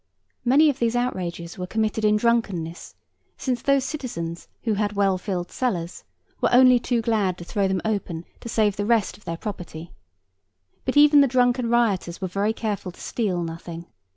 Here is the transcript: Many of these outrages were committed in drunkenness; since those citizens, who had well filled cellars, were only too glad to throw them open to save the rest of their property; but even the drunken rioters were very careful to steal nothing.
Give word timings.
Many 0.43 0.67
of 0.71 0.79
these 0.79 0.95
outrages 0.95 1.59
were 1.59 1.67
committed 1.67 2.03
in 2.03 2.15
drunkenness; 2.15 2.95
since 3.37 3.61
those 3.61 3.85
citizens, 3.85 4.47
who 4.63 4.73
had 4.73 4.93
well 4.93 5.19
filled 5.19 5.51
cellars, 5.51 6.03
were 6.41 6.51
only 6.51 6.79
too 6.79 7.03
glad 7.03 7.37
to 7.37 7.43
throw 7.43 7.67
them 7.67 7.81
open 7.85 8.25
to 8.39 8.49
save 8.49 8.77
the 8.77 8.85
rest 8.87 9.15
of 9.15 9.25
their 9.25 9.37
property; 9.37 9.91
but 10.85 10.97
even 10.97 11.21
the 11.21 11.27
drunken 11.27 11.69
rioters 11.69 12.19
were 12.19 12.27
very 12.27 12.51
careful 12.51 12.91
to 12.91 12.99
steal 12.99 13.43
nothing. 13.43 13.85